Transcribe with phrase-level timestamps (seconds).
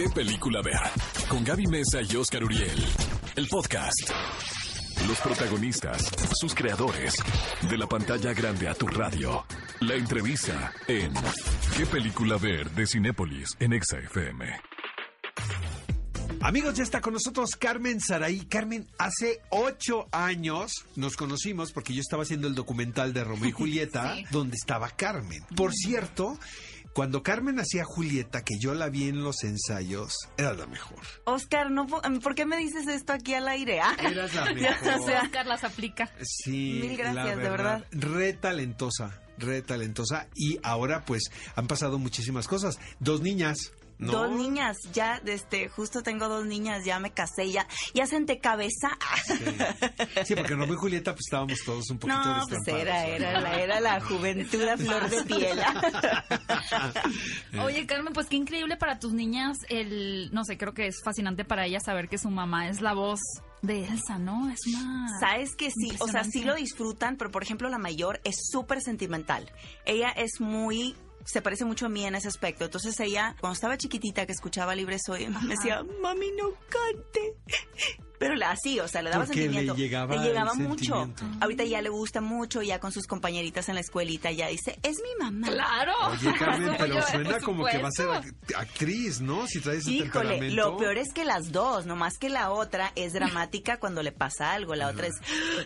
[0.00, 0.80] ¿Qué película ver?
[1.28, 2.82] Con Gaby Mesa y Oscar Uriel.
[3.36, 4.08] El podcast.
[5.06, 7.16] Los protagonistas, sus creadores.
[7.68, 9.44] De la pantalla grande a tu radio.
[9.80, 11.12] La entrevista en
[11.76, 12.70] ¿Qué película ver?
[12.70, 14.46] de Cinépolis en Exa FM.
[16.40, 18.46] Amigos, ya está con nosotros Carmen Saraí.
[18.46, 23.52] Carmen, hace ocho años nos conocimos porque yo estaba haciendo el documental de Romeo y
[23.52, 24.24] Julieta, Sí.
[24.30, 25.44] donde estaba Carmen.
[25.54, 26.38] Por cierto,
[26.94, 30.98] cuando Carmen hacía Julieta, que yo la vi en los ensayos, era la mejor.
[31.24, 33.80] Oscar, no, po- ¿por qué me dices esto aquí al aire?
[33.80, 33.96] ah?
[34.02, 35.00] Eras la mejor.
[35.00, 36.10] o sea, Oscar las aplica.
[36.22, 37.84] Sí, Mil gracias, la de verdad.
[37.92, 40.26] Re talentosa, re talentosa.
[40.34, 42.78] Y ahora, pues, han pasado muchísimas cosas.
[42.98, 43.72] Dos niñas.
[44.00, 44.12] ¿No?
[44.12, 48.90] Dos niñas, ya, este, justo tengo dos niñas, ya me casé, ya, ya senté cabeza.
[49.26, 49.34] Sí.
[50.24, 53.08] Sí, porque Romeo y Julieta, pues estábamos todos un poquito No, pues era, ¿no?
[53.08, 55.58] era, la, era la juventud a flor de piel.
[57.62, 61.44] Oye, Carmen, pues qué increíble para tus niñas el, no sé, creo que es fascinante
[61.44, 63.20] para ellas saber que su mamá es la voz
[63.62, 64.50] de Elsa, ¿no?
[64.50, 65.08] Es una...
[65.20, 68.80] Sabes que sí, o sea, sí lo disfrutan, pero por ejemplo la mayor es súper
[68.80, 69.50] sentimental.
[69.84, 72.64] Ella es muy se parece mucho a mí en ese aspecto.
[72.64, 77.36] Entonces ella, cuando estaba chiquitita que escuchaba Libre Soy, me decía, mami, no cante.
[78.20, 79.74] Pero la así, o sea, le daba Porque le sentimiento.
[79.76, 80.84] llegaba el mucho.
[81.06, 81.24] sentimiento.
[81.40, 84.98] Ahorita ya le gusta mucho, ya con sus compañeritas en la escuelita, ya dice, es
[84.98, 85.48] mi mamá.
[85.48, 85.94] Claro.
[86.10, 88.08] Oye, Carmen, pero suena como que va a ser
[88.56, 89.46] actriz, ¿no?
[89.46, 90.54] Si traes Híjole, temperamento.
[90.54, 94.52] lo peor es que las dos, nomás que la otra es dramática cuando le pasa
[94.52, 95.14] algo, la otra es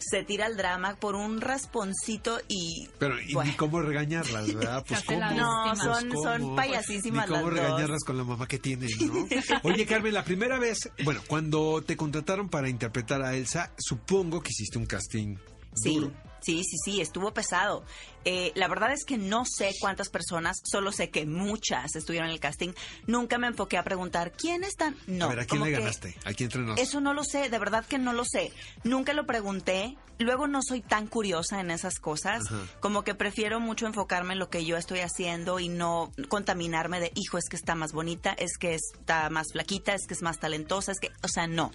[0.01, 3.51] se tira al drama por un rasponcito y Pero, ¿y Bueno.
[3.51, 4.85] ni cómo regañarlas, verdad?
[4.95, 5.21] Pues, ¿cómo?
[5.33, 6.23] No, Pues, son- ¿cómo?
[6.23, 7.65] son payasísimas Ni cómo las dos.
[7.65, 9.27] regañarlas con la mamá que tienen, ¿no?
[9.65, 14.51] Oye, Carmen, la primera vez, bueno, cuando te contrataron para interpretar a Elsa, supongo que
[14.51, 15.37] hiciste un casting
[15.77, 16.13] Sí, duro.
[16.41, 17.85] sí, sí, sí, estuvo pesado.
[18.25, 22.35] Eh, la verdad es que no sé cuántas personas, solo sé que muchas estuvieron en
[22.35, 22.73] el casting.
[23.09, 24.97] Nunca me enfoqué a preguntar quién están.
[25.09, 25.25] No.
[25.25, 26.15] a ver, ¿a quién le ganaste?
[26.25, 26.77] ¿A quién entrenó?
[26.77, 28.53] Eso no lo sé, de verdad que no lo sé.
[28.85, 29.97] Nunca lo pregunté.
[30.21, 32.45] Luego no soy tan curiosa en esas cosas.
[32.47, 32.61] Ajá.
[32.79, 37.11] Como que prefiero mucho enfocarme en lo que yo estoy haciendo y no contaminarme de,
[37.17, 40.39] hijo, es que está más bonita, es que está más flaquita, es que es más
[40.39, 41.73] talentosa, es que, o sea, no.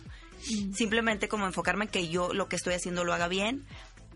[0.73, 3.65] Simplemente como enfocarme en que yo lo que estoy haciendo lo haga bien.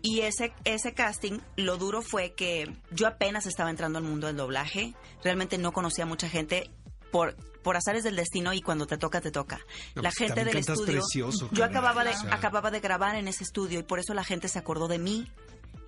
[0.02, 4.36] Y ese, ese casting, lo duro fue que yo apenas estaba entrando al mundo del
[4.36, 4.94] doblaje.
[5.22, 6.70] Realmente no conocía a mucha gente
[7.10, 9.60] por, por azares del destino y cuando te toca, te toca.
[9.94, 10.84] No, la pues, gente del estudio.
[10.84, 12.34] precioso, yo acababa de, o sea.
[12.34, 15.26] acababa de grabar en ese estudio y por eso la gente se acordó de mí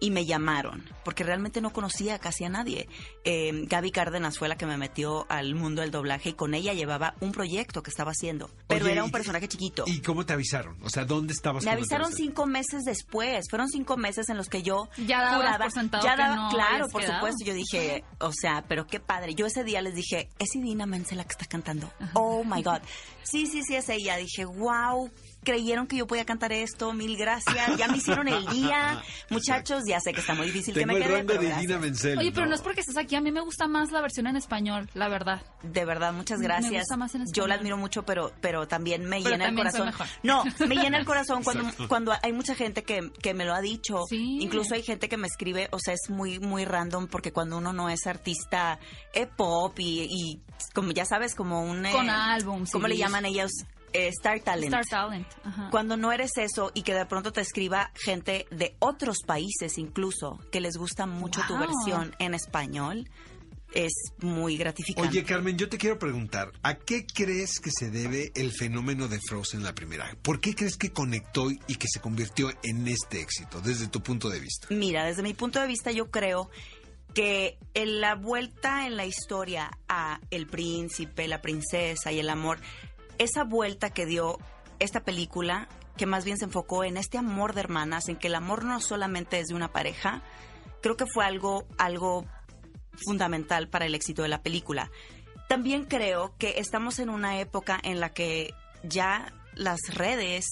[0.01, 2.89] y me llamaron, porque realmente no conocía casi a nadie.
[3.25, 6.73] Eh, Gaby Cárdenas fue la que me metió al mundo del doblaje y con ella
[6.75, 9.85] llevaba un proyecto que estaba haciendo, pero Oye, era ¿y- un personaje chiquito.
[9.87, 10.77] ¿Y cómo te avisaron?
[10.83, 11.65] O sea, ¿dónde estabas?
[11.65, 13.47] Me avisaron cinco meses después.
[13.51, 15.59] Fueron cinco meses en los que yo Ya dabas juraba.
[15.65, 17.17] por sentado ya que daba, no claro, por quedado.
[17.19, 17.45] supuesto.
[17.45, 19.35] Yo dije, o sea, pero qué padre.
[19.35, 21.91] Yo ese día les dije, es Idina Menzel la que está cantando.
[22.15, 22.81] Oh my God.
[23.23, 24.17] Sí, sí, sí, es ella.
[24.17, 25.11] Dije, wow.
[25.47, 27.77] Creyeron que yo podía cantar esto, mil gracias.
[27.79, 29.01] Ya me hicieron el día.
[29.31, 31.47] Muchachos, ya sé que está muy difícil Tengo que me el quede, rango pero de
[31.47, 31.67] gracias.
[31.69, 32.19] Dina Menzel.
[32.19, 34.35] Oye, pero no es porque estés aquí, a mí me gusta más la versión en
[34.37, 35.41] español, la verdad.
[35.63, 36.73] De verdad, muchas Me gracias.
[36.83, 37.49] gusta más en Yo español.
[37.51, 39.87] la admiro mucho, pero, pero también me Pero llena el también corazón.
[39.87, 40.07] mejor.
[40.25, 41.89] No, me llena el corazón cuando, Exacto.
[41.89, 44.01] cuando hay mucha gente que, que me lo ha dicho.
[44.09, 44.39] Sí.
[44.41, 47.73] Incluso hay gente que me escribe, o sea, es muy, muy random porque cuando uno
[47.73, 48.81] no es artista
[49.15, 50.41] eh, pop y, y
[50.75, 51.87] como ya sabes, como un...
[51.87, 53.53] eh, Con álbum, ¿Cómo le llaman ellos?
[53.97, 54.75] Eh, Star Talent.
[54.75, 55.27] Star Talent.
[55.43, 55.69] Ajá.
[55.71, 60.39] Cuando no eres eso y que de pronto te escriba gente de otros países incluso,
[60.53, 63.09] que les gusta mucho tu versión en español,
[63.73, 65.09] es muy gratificante.
[65.09, 69.19] Oye, Carmen, yo te quiero preguntar, ¿a qué crees que se debe el fenómeno de
[69.19, 70.15] Frozen la primera?
[70.23, 74.29] ¿Por qué crees que conectó y que se convirtió en este éxito, desde tu punto
[74.29, 74.69] de vista?
[74.71, 76.51] Mira, desde mi punto de vista yo creo
[77.15, 82.61] que en la vuelta en la historia a el príncipe, la princesa y el amor,
[83.19, 84.39] esa vuelta que dio
[84.79, 88.35] esta película, que más bien se enfocó en este amor de hermanas, en que el
[88.35, 90.23] amor no solamente es de una pareja,
[90.83, 92.25] creo que fue algo, algo
[93.05, 94.91] fundamental para el éxito de la película.
[95.49, 98.53] También creo que estamos en una época en la que
[98.83, 100.47] ya las redes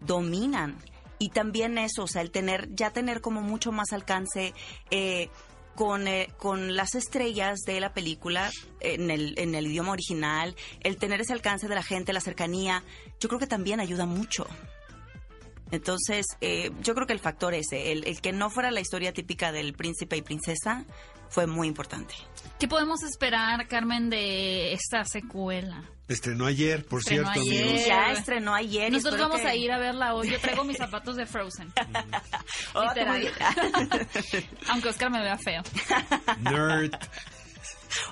[0.00, 0.76] dominan
[1.18, 4.54] y también eso, o sea, el tener, ya tener como mucho más alcance
[4.90, 5.30] eh,
[5.78, 10.96] con, eh, con las estrellas de la película en el, en el idioma original, el
[10.96, 12.82] tener ese alcance de la gente, la cercanía,
[13.20, 14.48] yo creo que también ayuda mucho.
[15.70, 19.12] Entonces, eh, yo creo que el factor ese, el, el que no fuera la historia
[19.12, 20.84] típica del príncipe y princesa,
[21.28, 22.14] fue muy importante.
[22.58, 25.84] ¿Qué podemos esperar, Carmen, de esta secuela?
[26.08, 27.62] Estrenó ayer, por Estrenó cierto, ayer.
[27.68, 27.86] amigos.
[27.86, 28.90] Ya estrenó ayer.
[28.92, 30.30] Nosotros espero vamos que- a ir a verla hoy.
[30.30, 31.72] Yo traigo mis zapatos de Frozen.
[32.74, 32.82] Oh.
[34.68, 35.62] Aunque Oscar me vea feo.
[36.40, 36.92] Nerd.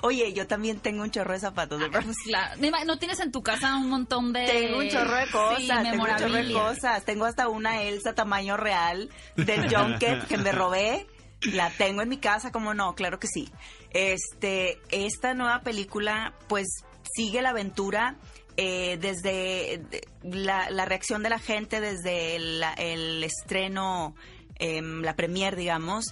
[0.01, 2.55] Oye, yo también tengo un chorro de zapatos de Ah, pues, claro.
[2.85, 4.45] ¿No tienes en tu casa un montón de...
[4.45, 7.05] Tengo un chorro de Sí, cosas, tengo un chorro de cosas.
[7.05, 11.07] Tengo hasta una Elsa tamaño real del Junket que me robé.
[11.41, 13.49] La tengo en mi casa, como no, claro que sí.
[13.91, 16.67] Este, esta nueva película, pues,
[17.13, 18.15] sigue la aventura
[18.57, 24.15] eh, desde de- la, la reacción de la gente, desde el, el estreno,
[24.55, 26.05] em, la premier, digamos.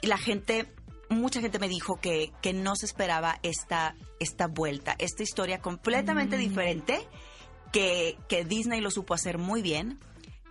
[0.00, 0.72] La gente,
[1.08, 6.36] mucha gente me dijo que, que no se esperaba esta, esta vuelta, esta historia completamente
[6.36, 7.06] diferente
[7.72, 9.98] que, que Disney lo supo hacer muy bien.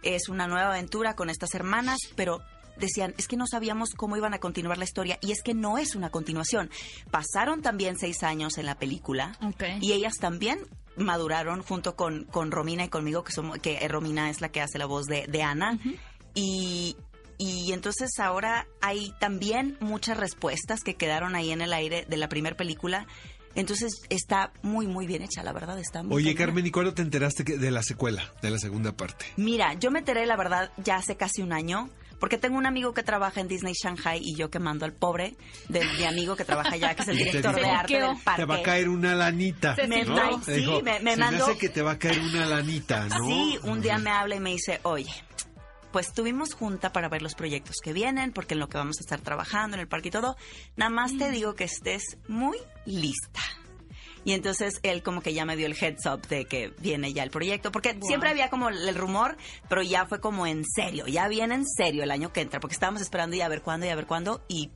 [0.03, 2.41] Es una nueva aventura con estas hermanas, pero
[2.77, 5.77] decían, es que no sabíamos cómo iban a continuar la historia y es que no
[5.77, 6.69] es una continuación.
[7.09, 9.37] Pasaron también seis años en la película
[9.81, 10.59] y ellas también
[10.97, 14.77] maduraron junto con, con Romina y conmigo, que, somos, que Romina es la que hace
[14.77, 15.79] la voz de, de Ana.
[16.33, 16.95] y,
[17.37, 22.29] y entonces ahora hay también muchas respuestas que quedaron ahí en el aire de la
[22.29, 23.07] primera película.
[23.55, 25.77] Entonces está muy, muy bien hecha, la verdad.
[25.79, 26.35] Está muy Oye.
[26.35, 29.25] Carmen, ¿y cuándo te enteraste de la secuela, de la segunda parte?
[29.37, 31.89] Mira, yo me enteré, la verdad, ya hace casi un año,
[32.21, 35.35] porque tengo un amigo que trabaja en Disney Shanghai y yo que mando al pobre
[35.67, 38.41] de mi amigo que trabaja allá, que es el director de dijo, arte del parque.
[38.43, 39.75] Te va a caer una lanita.
[39.75, 40.41] Se Me ¿no?
[40.43, 41.45] sí, dijo, me, me "Se mandó.
[41.47, 43.25] hace que te va a caer una lanita, ¿no?
[43.25, 45.11] Sí, un día me habla y me dice, oye,
[45.91, 49.01] pues tuvimos junta para ver los proyectos que vienen, porque en lo que vamos a
[49.03, 50.37] estar trabajando en el parque y todo,
[50.77, 53.41] nada más te digo que estés muy lista.
[54.23, 57.23] Y entonces él como que ya me dio el heads up de que viene ya
[57.23, 58.07] el proyecto, porque Wow.
[58.07, 59.37] siempre había como el rumor,
[59.67, 62.73] pero ya fue como en serio, ya viene en serio el año que entra, porque
[62.73, 64.69] estábamos esperando y a ver cuándo y a ver cuándo, y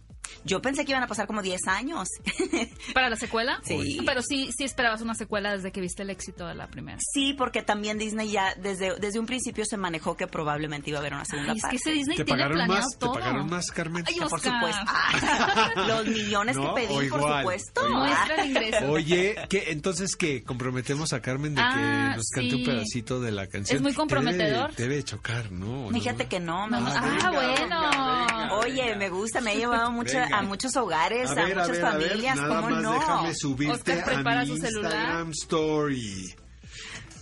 [0.43, 2.07] yo pensé que iban a pasar como 10 años.
[2.93, 3.59] ¿Para la secuela?
[3.63, 4.01] Sí.
[4.05, 6.97] Pero sí, sí esperabas una secuela desde que viste el éxito de la primera.
[7.13, 11.01] sí, porque también Disney ya desde, desde un principio se manejó que probablemente iba a
[11.01, 11.77] haber una segunda Ay, es parte.
[11.77, 12.97] que ese Disney ¿Te tiene pagaron planeado más?
[12.99, 13.13] todo.
[13.13, 14.03] ¿Te pagaron más, Carmen?
[14.07, 14.81] Ay, por supuesto.
[14.87, 16.73] Ah, los millones ¿No?
[16.75, 17.81] que pedí, por supuesto.
[17.81, 18.09] o igual.
[18.09, 18.91] Muestra el ingreso.
[18.91, 23.31] Oye, ¿qué, entonces que comprometemos a Carmen de que Ah, nos cante un pedacito de
[23.31, 23.77] la canción.
[23.77, 24.73] Es muy comprometedor.
[24.75, 25.89] Debe, debe chocar, ¿no?
[25.89, 26.29] Fíjate ¿No?
[26.29, 27.01] que no, No, gusta.
[27.23, 28.59] ah, bueno.
[28.59, 30.37] Oye, me gusta, me ha llevado mucho, Venga.
[30.37, 32.83] a muchos hogares, a, A ver, a muchas ver, a ver, familias, nada ¿cómo más
[32.83, 32.93] no?
[32.93, 34.91] déjame subirte Oscar a prepara mi su celular.
[34.93, 36.35] Instagram Story.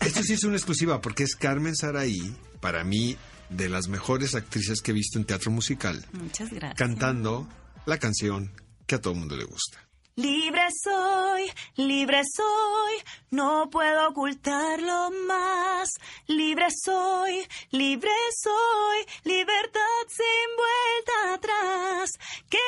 [0.01, 3.17] Esto sí es una exclusiva porque es Carmen Saraí, para mí,
[3.49, 6.77] de las mejores actrices que he visto en teatro musical, Muchas gracias.
[6.77, 7.47] cantando
[7.85, 8.51] la canción
[8.87, 9.79] que a todo el mundo le gusta.
[10.15, 12.93] Libre soy, libre soy,
[13.31, 15.89] no puedo ocultarlo más.
[16.27, 19.79] Libre soy, libre soy, libertad
[20.09, 22.11] sin vuelta atrás.
[22.47, 22.59] ¿Qué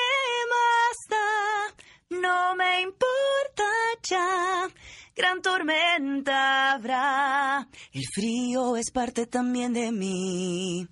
[2.09, 3.63] No me importa
[4.03, 4.67] ya.
[5.15, 7.67] Gran tormenta habrá.
[7.91, 10.87] El frío es parte también de mí.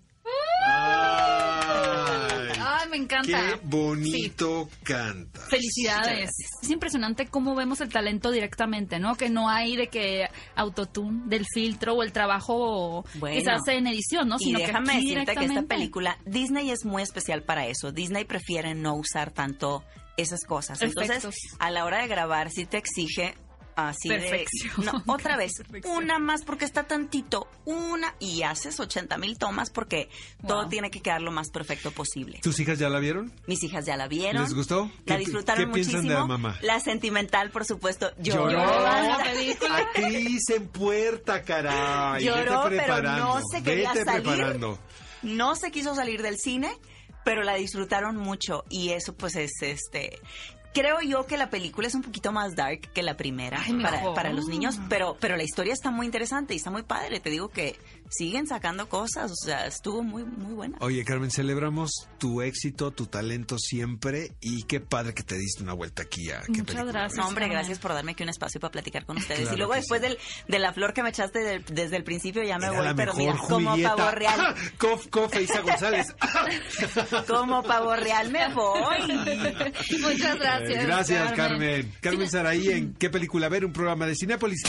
[0.65, 2.49] ¡Ay!
[2.59, 3.27] Ay, me encanta.
[3.27, 5.41] ¡Qué bonito canta!
[5.41, 6.29] Felicidades.
[6.61, 9.15] Es impresionante cómo vemos el talento directamente, ¿no?
[9.15, 13.87] Que no hay de que autotune, del filtro o el trabajo que se hace en
[13.87, 14.37] edición, ¿no?
[14.39, 17.91] Y Sino que déjame aquí decirte que esta película, Disney es muy especial para eso.
[17.91, 19.83] Disney prefiere no usar tanto
[20.17, 20.81] esas cosas.
[20.81, 21.35] Entonces, Efectos.
[21.59, 23.35] a la hora de grabar, sí te exige
[23.75, 24.19] así de...
[24.19, 24.85] Perfección.
[24.85, 25.95] No, otra vez, Perfección.
[25.97, 30.09] una más porque está tantito, una, y haces 80 mil tomas porque
[30.47, 32.39] todo tiene que quedar lo más perfecto posible.
[32.43, 33.31] ¿Tus hijas ya la vieron?
[33.47, 34.41] Mis hijas ya la vieron.
[34.43, 34.89] ¿Les gustó?
[35.05, 36.13] La ¿Qué- disfrutaron qué piensan muchísimo.
[36.13, 36.57] de la mamá?
[36.61, 38.49] La sentimental, por supuesto, lloró.
[38.51, 38.81] Lloró.
[38.83, 39.77] la película.
[39.77, 42.23] Actriz en puerta, caray.
[42.23, 44.23] Lloró, Vete pero no se quería Vete salir.
[44.23, 44.79] preparando.
[45.21, 46.71] no se quiso salir del cine,
[47.23, 50.19] pero la disfrutaron mucho y eso pues es este
[50.73, 54.13] Creo yo que la película es un poquito más dark que la primera Ay, para,
[54.13, 57.19] para los niños, pero, pero la historia está muy interesante y está muy padre.
[57.19, 57.77] Te digo que
[58.15, 60.77] siguen sacando cosas, o sea, estuvo muy, muy buena.
[60.81, 65.73] Oye, Carmen, celebramos tu éxito, tu talento siempre y qué padre que te diste una
[65.73, 67.17] vuelta aquí a qué Muchas gracias.
[67.17, 67.57] No, hombre, Carmen.
[67.57, 69.41] gracias por darme aquí un espacio para platicar con ustedes.
[69.41, 70.07] Claro y luego después sí.
[70.09, 70.17] del,
[70.47, 72.95] de la flor que me echaste del- desde el principio ya me Era voy, la
[72.95, 76.07] pero mejor mira, como pavo real, Cof, cof, Isa González.
[77.27, 78.97] como pavo real me voy.
[79.99, 80.83] Muchas gracias.
[80.83, 81.91] Eh, Gracias, Carmen.
[82.01, 83.65] Carmen Saraí, ¿en qué película ver?
[83.65, 84.61] Un programa de Cinépolis.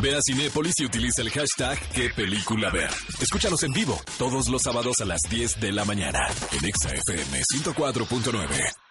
[0.00, 2.79] Ve a Cinépolis y utiliza el hashtag qué película ver.
[3.20, 6.20] Escúchanos en vivo todos los sábados a las 10 de la mañana
[6.52, 8.89] en Exa FM 104.9.